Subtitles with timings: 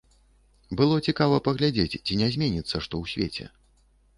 [0.79, 3.45] Было цікава паглядзець, ці не зменіцца што ў свеце.